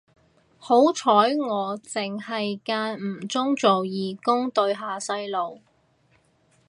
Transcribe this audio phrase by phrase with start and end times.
[0.57, 5.61] 好彩我剩係間唔中做義工對下細路